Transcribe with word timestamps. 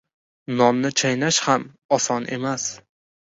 •Nonni 0.59 0.91
chaynash 1.01 1.39
ham 1.49 1.67
oson 1.99 2.27
emas. 2.39 2.67